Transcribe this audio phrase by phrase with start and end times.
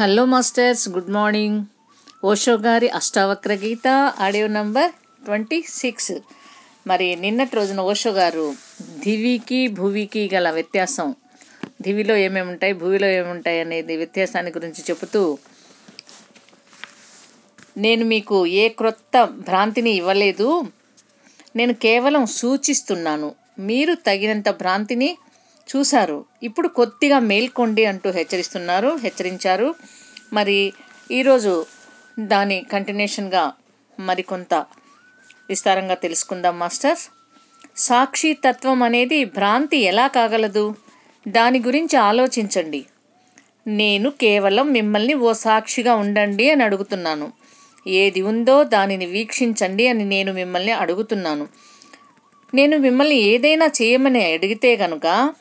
[0.00, 1.64] Hello masters good morning
[2.24, 3.88] Osho గారి Ashtavakra Gita
[4.20, 4.90] audio number
[5.24, 6.12] twenty six
[6.86, 11.14] మరి నిన్నటి రోజున ఓషో గారు దివికి భువికి గల వ్యత్యాసం
[11.82, 15.38] దివిలో ఏమేమి ఉంటాయి భూమిలో ఏముంటాయి అనేది వ్యత్యాసాన్ని గురించి చెబుతూ
[17.76, 20.64] నేను మీకు ఏ క్రొత్త భ్రాంతిని ఇవ్వలేదు.
[21.56, 23.34] నేను కేవలం సూచిస్తున్నాను.
[23.58, 25.18] మీరు తగినంత భ్రాంతిని
[25.76, 26.24] చూశారు.
[26.42, 29.74] ఇప్పుడు కొద్దిగా మేల్కొండి అంటూ హెచ్చరిస్తున్నారు హెచ్చరించారు.
[30.32, 30.72] మరి
[31.10, 31.66] ఈరోజు
[32.20, 33.52] దాని కంటిన్యూషన్గా
[34.00, 34.54] మరికొంత
[35.48, 36.98] విస్తారంగా తెలుసుకుందాం మాస్టర్.
[37.76, 40.74] సాక్షి తత్వం అనేది భ్రాంతి ఎలా కాగలదు?
[41.28, 42.84] దాని గురించి ఆలోచించండి.
[43.66, 47.32] నేను కేవలం మిమ్మల్ని ఓ సాక్షిగా ఉండండి అని అడుగుతున్నాను.
[47.86, 51.48] ఏది ఉందో దానిని వీక్షించండి అని నేను మిమ్మల్ని అడుగుతున్నాను.
[52.54, 55.34] నేను మిమ్మల్ని ఏదైనా చేయమని అడిగితే కనుక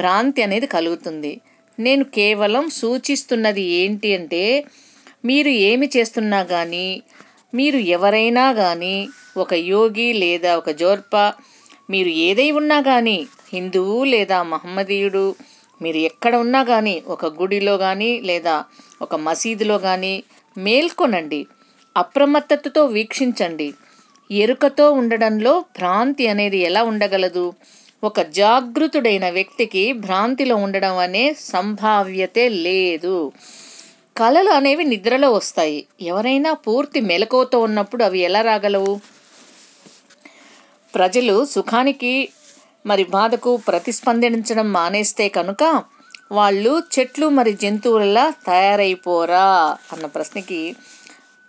[0.00, 1.32] భ్రాంతి అనేది కలుగుతుంది.
[1.78, 4.42] నేను కేవలం సూచిస్తున్నది ఏంటి అంటే
[5.24, 6.86] మీరు ఏమి చేస్తున్నా కానీ
[7.54, 8.96] మీరు ఎవరైనా కానీ
[9.36, 11.16] ఒక యోగి లేదా ఒక జోర్ప
[11.90, 13.18] మీరు ఏదై ఉన్నా కానీ
[13.52, 15.24] హిందువు లేదా మహమ్మదీయుడు
[15.80, 18.56] మీరు ఎక్కడ ఉన్నా కానీ ఒక గుడిలో కానీ లేదా
[19.02, 20.14] ఒక మసీదులో కానీ
[20.56, 21.40] మేల్కొనండి.
[21.96, 23.68] అప్రమత్తతతో వీక్షించండి.
[24.30, 27.46] ఎరుకతో ఉండడంలో భ్రాంతి అనేది ఎలా ఉండగలదు?
[28.02, 33.32] ఒక జాగృతుడైన వ్యక్తికి భ్రాంతిలో ఉండడం అనే సంభావ్యతే లేదు.
[34.16, 35.86] కళలు అనేవి నిద్రలో వస్తాయి.
[36.00, 39.00] ఎవరైనా పూర్తి మెలకువతో ఉన్నప్పుడు అవి ఎలా రాగలవు?
[40.94, 42.14] ప్రజలు సుఖానికి
[42.86, 45.62] మరి బాధకు ప్రతిస్పందించడం మానేస్తే కనుక
[46.32, 49.46] వాళ్ళు చెట్లు మరి జంతువులలా తయారైపోరా
[49.92, 50.76] అన్న ప్రశ్నకి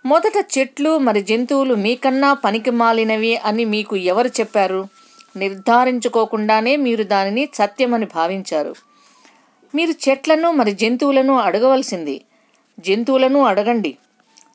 [0.04, 4.80] మొదట చెట్లు మరి జంతువులు మీకన్నా పనికి మాలినవి అని మీకు ఎవరు చెప్పారు?
[5.36, 8.74] నిర్ధారించుకోకుండానే మీరు దానిని సత్యమని భావించారు.
[9.74, 12.20] మీరు చెట్లను మరి జంతువులను అడగవలసింది.
[12.80, 13.96] జంతువులను అడగండి.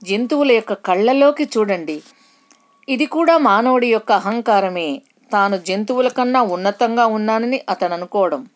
[0.03, 2.01] జంతువుల యొక్క కళ్ళలోకి చూడండి.
[2.89, 5.01] ఇది కూడా మానవుడి యొక్క అహంకారమే.
[5.31, 8.47] తాను జంతువుల కన్నా ఉన్నతంగా ఉన్నానని అతను అనుకోవడం.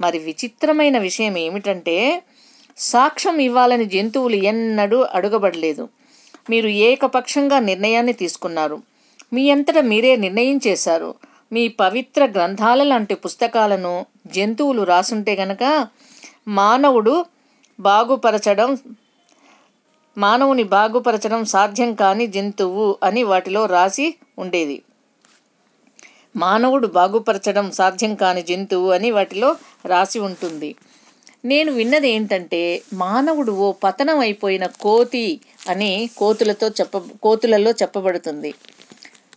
[0.00, 2.22] మరి విచిత్రమైన విషయం ఏమిటంటే
[2.78, 5.88] సాక్ష్యం ఇవ్వాలని జంతువులు ఎన్నడూ అడగబడలేదు.
[6.50, 8.82] మీరు ఏకపక్షంగా నిర్ణయాన్ని తీసుకున్నారు.
[9.32, 11.14] మీ అంతటా మీరే నిర్ణయం చేశారు.
[11.52, 15.88] మీ పవిత్ర గ్రంథాల లాంటి పుస్తకాలను జంతువులు రాసుంటే గనక
[16.48, 17.24] మానవుడు
[17.80, 18.78] బాగుపరచడం
[20.16, 24.06] మానవుని బాగుపరచడం సాధ్యం కాని జంతువు అని వాటిలో రాసి
[24.38, 24.82] ఉండేది.
[26.36, 30.76] మానవుడు బాగుపరచడం సాధ్యం కాని జంతువు అని వాటిలో రాసి ఉంటుంది.
[31.44, 38.54] నేను విన్నది ఏంటంటే మానవుడు ఓ పతనం అయిపోయిన కోతి అని కోతులతో చెప్ప కోతులలో చెప్పబడుతుంది.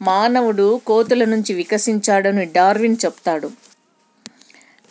[0.02, 3.52] మానవుడు కోతుల నుంచి వికసించాడని డార్విన్ చెప్తాడు.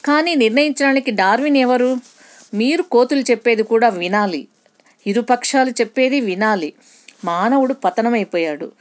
[0.04, 1.96] కానీ నిర్ణయించడానికి డార్విన్ ఎవరు?
[2.54, 4.48] మీరు కోతులు చెప్పేది కూడా వినాలి.
[5.06, 6.72] ఇరుపక్షాలు చెప్పేది వినాలి.
[7.24, 8.72] మానవుడు పతనమైపోయాడు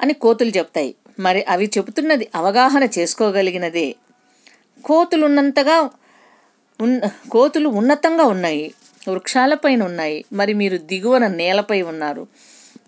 [0.00, 0.94] అని కోతులు చెప్తాయి.
[1.20, 3.96] మరి అవి చెబుతున్నది అవగాహన చేసుకోగలిగినదే.
[4.84, 5.90] కోతులు ఉన్నంతగా
[6.80, 8.74] ఉన్న కోతులు ఉన్నతంగా ఉన్నాయి.
[9.08, 10.24] వృక్షాలపైన ఉన్నాయి.
[10.32, 12.26] మరి మీరు దిగువన నేలపై ఉన్నారు.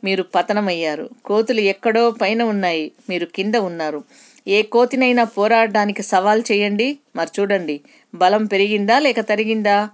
[0.05, 1.11] మీరు పతనమయ్యారు.
[1.25, 2.93] కోతులు ఎక్కడో పైన ఉన్నాయి.
[3.11, 4.05] మీరు కింద ఉన్నారు.
[4.49, 6.99] ఏ కోతినైనా పోరాడడానికి సవాల్ చేయండి.
[7.17, 7.81] మరి చూడండి.
[8.15, 9.89] బలం పెరిగిందా లేక తరిగిందా?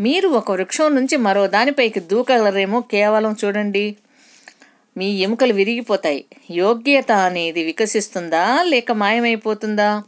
[0.00, 3.96] మీరు ఒక వృక్షం నుంచి మరో దానిపైకి దూకగలరేమో కేవలం చూడండి.
[4.96, 6.24] మీ ఎముకలు విరిగిపోతాయి.
[6.50, 10.02] యోగ్యత అనేది వికసిస్తుందా లేక మాయమైపోతుందా?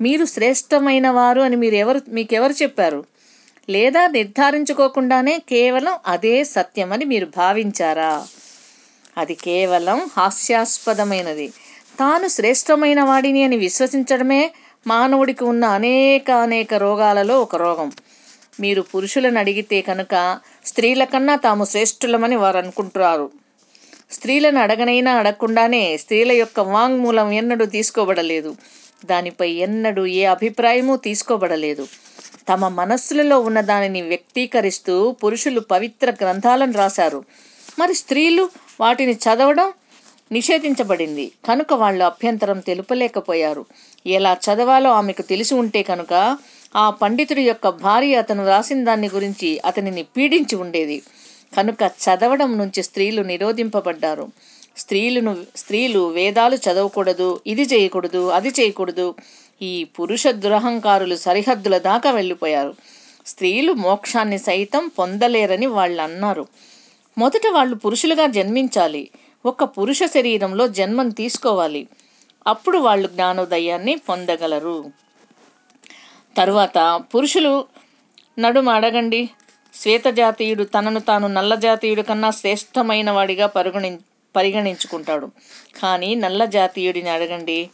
[0.00, 3.04] మీరు శ్రేష్టమైన వారు అని మీరు ఎవరు మీకెవరు చెప్పారు?
[3.68, 8.26] లేదా నిర్ధారించుకోకుండానే కేవలం అదే సత్యం అని మీరు భావించారా?
[9.20, 11.48] అది కేవలం హాస్యాస్పదమైనది.
[12.00, 14.52] తాను శ్రేష్టమైన వాడిని అని విశ్వసించడమే
[14.86, 17.92] మానవుడికి ఉన్న అనేక అనేక రోగాలలో ఒక రోగం.
[18.60, 23.30] మీరు పురుషులను అడిగితే కనుక స్త్రీల కన్నా తాము శ్రేష్ఠులమని వారు అనుకుంటున్నారు.
[24.12, 28.56] స్త్రీలను అడగనైనా అడగకుండానే స్త్రీల యొక్క వాంగ్మూలం ఎన్నడూ తీసుకోబడలేదు.
[29.04, 31.86] దానిపై ఎన్నడూ ఏ అభిప్రాయము తీసుకోబడలేదు.
[32.48, 37.24] తమ మనస్సులలో ఉన్న దానిని వ్యక్తీకరిస్తూ పురుషులు పవిత్ర గ్రంథాలను రాశారు.
[37.80, 38.44] మరి స్త్రీలు
[38.80, 39.68] వాటిని చదవడం
[40.32, 41.26] నిషేధించబడింది.
[41.48, 43.62] కనుక వాళ్ళు అభ్యంతరం తెలుపలేకపోయారు.
[44.06, 46.38] ఎలా చదవాలో ఆమెకు తెలిసి ఉంటే కనుక
[46.76, 50.98] ఆ పండితుడి యొక్క భార్య అతను రాసిన దాన్ని గురించి అతనిని పీడించి ఉండేది.
[51.56, 54.26] కనుక చదవడం నుంచి స్త్రీలు నిరోధింపబడ్డారు.
[54.76, 59.06] స్త్రీలను స్త్రీలు వేదాలు చదవకూడదు ఇది చేయకూడదు అది చేయకూడదు
[59.62, 62.74] ఈ పురుష దురహంకారులు సరిహద్దుల దాకా వెళ్ళిపోయారు.
[63.26, 66.46] స్త్రీలు మోక్షాన్ని సైతం పొందలేరని వాళ్ళు అన్నారు
[67.18, 69.10] మొదట వాళ్ళు పురుషులుగా జన్మించాలి.
[69.46, 71.88] ఒక పురుష శరీరంలో జన్మం తీసుకోవాలి.
[72.46, 74.84] అప్పుడు వాళ్ళు జ్ఞానోదయాన్ని పొందగలరు.
[76.36, 77.64] తరువాత పురుషులు
[78.38, 79.30] నడుమ అడగండి.
[79.74, 83.98] శ్వేతజాతీయుడు తనను తాను నల్ల జాతీయుడి కన్నా శ్రేష్టమైన వాడిగా పరిగణి
[84.36, 85.26] పరిగణించుకుంటాడు.
[85.82, 87.70] కానీ నల్ల జాతీయుడిని అడగండి.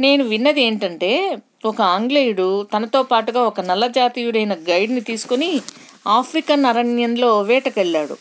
[0.00, 5.60] నేను విన్నది ఏంటంటే ఒక ఆంగ్లేయుడు తనతో పాటుగా ఒక నల్ల జాతీయుడైన గైడ్ని తీసుకొని
[6.06, 8.16] ఆఫ్రికన్ అరణ్యంలో వేటకెళ్ళాడు.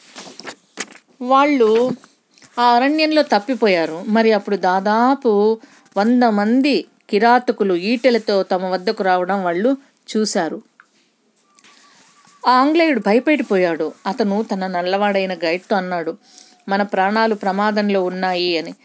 [1.22, 1.92] వాళ్ళు
[2.60, 4.04] ఆ అరణ్యంలో తప్పిపోయారు.
[4.08, 5.60] మరి అప్పుడు దాదాపు
[5.98, 9.78] వంద మంది కిరాతకులు ఈటెలతో తమ వద్దకు రావడం వాళ్ళు
[10.18, 10.62] చూశారు.
[12.48, 16.18] ఆ ఆంగ్లేయుడు భయపెట్టిపోయాడు అతను తన నల్లవాడైన గైడ్తో అన్నాడు
[16.69, 18.75] మన ప్రాణాలు ప్రమాదంలో ఉన్నాయి అని.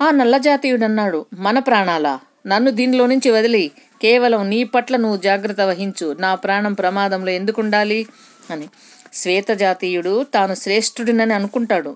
[0.00, 2.20] ఆ నల్లజాతీయుడు అన్నాడు మన ప్రాణాలా?
[2.46, 3.70] నన్ను దీనిలో నుంచి వదిలి
[4.02, 6.16] కేవలం నీ పట్ల నువ్వు జాగ్రత్త వహించు.
[6.20, 8.06] నా ప్రాణం ప్రమాదంలో ఎందుకు ఉండాలి?
[8.50, 8.68] అని.
[9.16, 11.92] శ్వేత జాతీయుడు తాను శ్రేష్ఠుడినని అనుకుంటాడు.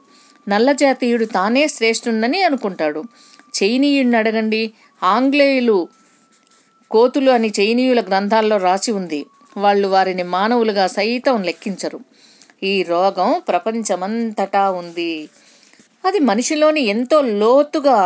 [0.46, 3.00] నల్ల జాతీయుడు తానే శ్రేష్ఠుడినని అనుకుంటాడు.
[3.56, 4.62] చైనీయుడిని అడగండి.
[5.02, 5.78] ఆంగ్లేయులు
[6.90, 9.20] కోతులు అని చైనీయుల గ్రంథాల్లో రాసి ఉంది.
[9.56, 12.00] వాళ్ళు వారిని మానవులుగా సైతం లెక్కించరు.
[12.62, 15.12] ఈ రోగం ప్రపంచమంతటా ఉంది.
[16.04, 17.98] అది మనిషిలోని ఎంతో లోతుగా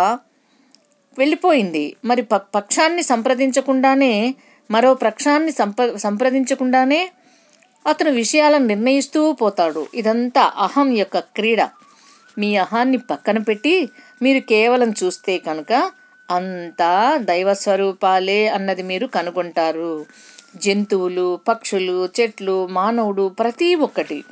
[1.18, 1.84] వెళ్ళిపోయింది.
[2.04, 4.12] మరి ప పక్షాన్ని సంప్రదించకుండానే
[4.70, 7.00] మరో పక్షాన్ని సంప్ర సంప్రదించకుండానే
[7.86, 9.86] అతను విషయాలను నిర్ణయిస్తూ పోతాడు.
[9.94, 11.68] ఇదంతా అహం యొక్క క్రీడ.
[12.38, 13.88] మీ అహాన్ని పక్కన పెట్టి
[14.22, 15.90] మీరు కేవలం చూస్తే కనుక
[16.30, 20.06] అంతా దైవ స్వరూపాలే అన్నది మీరు కనుగొంటారు.
[20.56, 24.24] జంతువులు పక్షులు చెట్లు మానవుడు ప్రతి ఒక్కటి.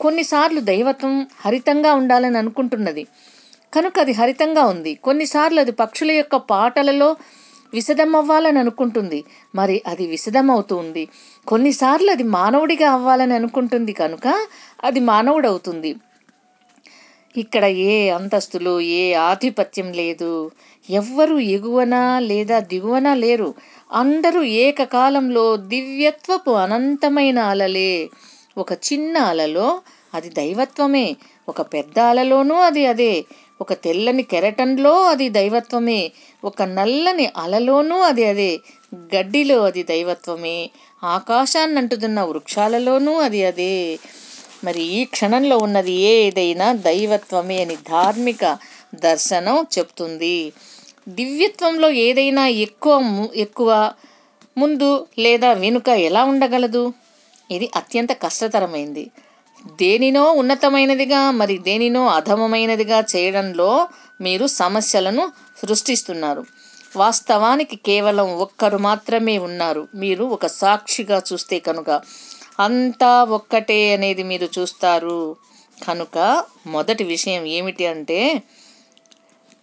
[0.00, 3.06] కొన్నిసార్లు దైవత్వం హరితంగా ఉండాలని అనుకుంటున్నది.
[3.74, 4.94] కనుక అది హరితంగా ఉంది.
[4.94, 7.16] కొన్నిసార్లు అది పక్షుల యొక్క పాటలలో
[7.74, 9.20] విశదమవ్వాలని అనుకుంటుంది
[9.54, 11.04] మరి అది విశదమవుతుంది.
[11.46, 14.26] కొన్నిసార్లు అది మానవుడిగా అవ్వాలని అనుకుంటుంది కనుక
[14.84, 15.92] అది మానవుడవుతుంది.
[17.36, 20.32] ఇక్కడ ఏ అంతస్తులు ఏ ఆధిపత్యం లేదు.
[20.90, 23.54] ఎవ్వరు ఎగువన లేదా దిగువన లేరు.
[23.92, 27.92] అందరూ ఏకకాలంలో దివ్యత్వపు అనంతమైన అలలే.
[28.58, 29.68] ఒక చిన్న అలలో
[30.14, 31.06] అది దైవత్వమే.
[31.48, 33.14] ఒక పెద్ద అలలోనూ అది అదే.
[33.60, 36.12] ఒక తెల్లని కెరటంలో అది దైవత్వమే.
[36.44, 38.60] ఒక నల్లని అలలోనూ అది అదే
[38.94, 40.70] గడ్డిలో అది దైవత్వమే.
[41.04, 43.98] ఆకాశాన్ని అంటుతున్న వృక్షాలలోనూ అది అదే.
[44.64, 48.44] మరి ఈ క్షణంలో ఉన్నది ఏదైనా దైవత్వమే అని ధార్మిక
[48.94, 50.36] దర్శనం చెప్తుంది.
[51.08, 52.94] దివ్యత్వంలో ఏదైనా ఎక్కువ
[53.36, 53.70] ఎక్కువ
[54.58, 56.92] ముందు లేదా వెనుక ఎలా ఉండగలదు?
[57.50, 59.04] ఇది అత్యంత కష్టతరమైంది.
[59.80, 63.88] దేనినో ఉన్నతమైనదిగా మరి దేనినో అధమమైనదిగా చేయడంలో
[64.20, 65.32] మీరు సమస్యలను
[65.66, 66.46] సృష్టిస్తున్నారు.
[66.96, 69.88] వాస్తవానికి కేవలం ఒక్కరు మాత్రమే ఉన్నారు.
[69.94, 71.90] మీరు ఒక సాక్షిగా చూస్తే కనుక
[72.60, 75.36] అంతా ఒక్కటే అనేది మీరు చూస్తారు.
[75.86, 78.42] కనుక మొదటి విషయం ఏమిటి అంటే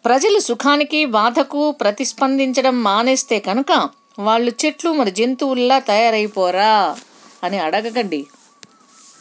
[0.05, 6.97] ప్రజలు సుఖానికి బాధకు ప్రతిస్పందించడం మానేస్తే కనుక వాళ్ళు చెట్లు మరి జంతువుల్లా తయారైపోరా
[7.43, 8.25] అని అడగకండి.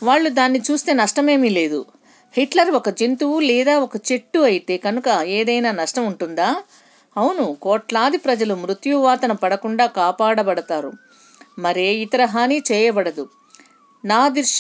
[0.03, 1.81] వాళ్ళు దాన్ని చూస్తే నష్టమేమీ లేదు.
[2.35, 5.09] హిట్లర్ ఒక జంతువు లేదా ఒక చెట్టు అయితే కనుక
[5.39, 6.49] ఏదైనా నష్టం ఉంటుందా?
[7.17, 10.91] అవును కోట్లాది ప్రజలు మృత్యువాతన పడకుండా కాపాడబడతారు.
[11.59, 13.25] మరే ఇతర హాని చేయబడదు.
[14.05, 14.59] నాదిర్ష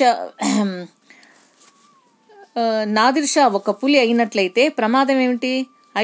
[2.98, 5.52] నాదిర్షా ఒక పులి అయినట్లయితే ప్రమాదం ఏమిటి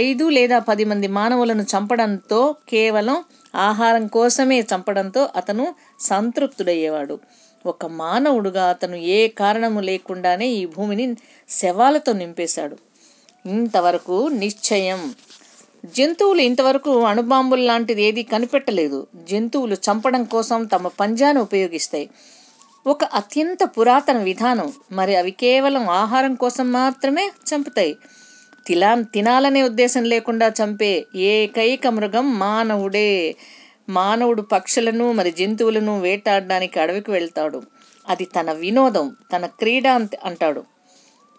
[0.04, 3.16] ఐదు లేదా పది మంది మానవులను చంపడంతో కేవలం
[3.54, 5.64] ఆహారం కోసమే చంపడంతో అతను
[6.00, 7.16] సంతృప్తుడయ్యేవాడు.
[7.66, 11.16] ఒక మానవుడుగా అతను ఏ కారణము లేకుండానే ఈ భూమిని
[11.48, 12.76] శవాలతో నింపేశాడు.
[13.46, 15.14] ఇంతవరకు నిశ్చయం.
[15.84, 19.06] జంతువులు ఇంతవరకు అణుబాంబులు లాంటిది ఏది కనిపెట్టలేదు.
[19.30, 22.10] జంతువులు చంపడం కోసం తమ పంజాను ఉపయోగిస్తాయి.
[22.86, 24.72] ఒక అత్యంత పురాతన విధానం.
[24.92, 27.96] మరి అవి కేవలం ఆహారం కోసం మాత్రమే చంపుతాయి.
[28.66, 33.36] తిలా తినాలనే ఉద్దేశం లేకుండా చంపే ఏకైక మృగం మానవుడే.
[33.88, 37.62] మానవుడు పక్షులను మరి జంతువులను వేటాడడానికి అడవికి వెళ్తాడు.
[38.08, 40.64] అది తన వినోదం తన క్రీడ అంత- అంటాడు.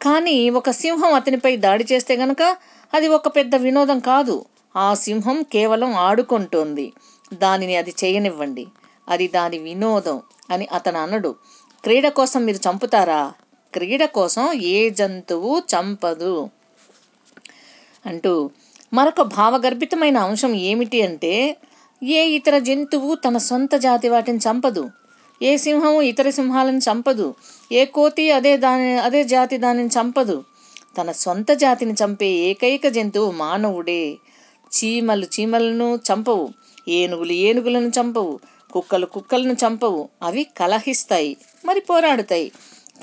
[0.01, 2.58] కానీ ఒక సింహం అతనిపై దాడి చేస్తే గనక
[2.94, 4.46] అది ఒక పెద్ద వినోదం కాదు.
[4.75, 6.94] ఆ సింహం కేవలం ఆడుకుంటోంది.
[7.34, 8.68] దానిని అది చేయనివ్వండి.
[9.10, 11.36] అది దాని వినోదం అని అతను అనడు.
[11.84, 13.34] క్రీడ కోసం మీరు చంపుతారా?
[13.74, 16.50] క్రీడ కోసం ఏ జంతువు చంపదు.
[18.06, 18.50] అంటూ
[18.94, 21.58] మరొక భావగర్భితమైన అంశం ఏమిటి అంటే
[22.04, 24.89] ఏ ఇతర జంతువు తన సొంత జాతి వాటిని చంపదు?
[25.42, 27.36] ఏ సింహము ఇతర సింహాలను చంపదు?
[27.72, 30.44] ఏ కోతి అదే దాని అదే జాతి దానిని చంపదు?
[30.98, 34.18] తన సొంత జాతిని చంపే ఏకైక జంతువు మానవుడే.
[34.72, 36.50] చీమలు చీమలను చంపవు
[36.88, 38.39] ఏనుగులు ఏనుగులను చంపవు
[38.74, 40.10] కుక్కలు కుక్కలను చంపవు.
[40.24, 42.51] అవి కలహిస్తాయి మరి పోరాడుతాయి.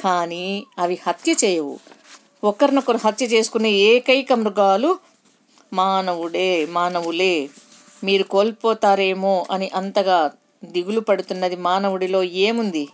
[0.05, 1.79] కానీ అవి హత్య చేయవు.
[2.45, 4.99] ఒకరినొకరు హత్య చేసుకునే ఏకైక మృగాలు
[5.73, 7.49] మానవుడే మానవులే.
[8.05, 10.19] మీరు కోల్పోతారేమో అని అంతగా
[10.67, 12.85] దిగులు పడుతున్నది మానవుడిలో ఏముంది?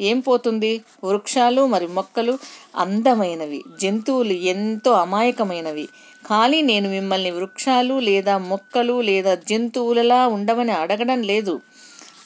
[0.00, 0.72] ఏం పోతుంది?
[1.04, 2.34] వృక్షాలు మరి మొక్కలు
[2.76, 3.60] అందమైనవి.
[3.80, 5.86] జంతువులు ఎంతో అమాయకమైనవి.
[6.24, 11.54] కానీ నేను మిమ్మల్ని వృక్షాలు లేదా మొక్కలు లేదా జంతువులలా ఉండమని అడగడం లేదు.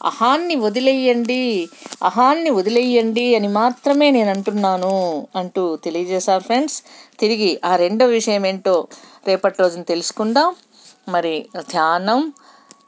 [0.04, 1.42] అహాన్ని వదిలేయండి.
[2.02, 4.94] అహాన్ని వదిలేయండి అని మాత్రమే నేను అంటున్నాను
[5.36, 6.78] అంటూ తెలియజేశారు ఫ్రెండ్స్.
[7.18, 8.76] తిరిగి ఆ రెండో విషయం ఏంటో
[9.26, 10.48] రేపటి రోజున తెలుసుకుందాం.
[11.08, 12.32] మరి ధ్యానం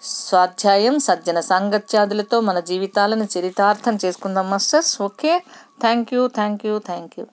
[0.03, 5.03] స్వాధ్యాయం సజ్జన సాంగత్యాదులతో మన జీవితాలను చరితార్థం చేసుకుందాం masters.
[5.03, 5.43] Okay?
[5.81, 7.27] Thank you thank you thank you.